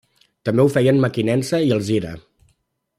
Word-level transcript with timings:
També 0.47 0.63
ho 0.63 0.71
feien 0.77 1.01
Mequinensa 1.03 1.63
i 1.67 1.71
Alzira. 1.77 2.17